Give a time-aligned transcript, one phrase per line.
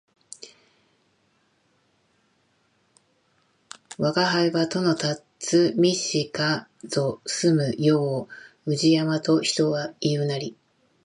[3.99, 8.27] わが庵は都のたつみしかぞ住む世を
[8.65, 10.55] 宇治山と人は言ふなり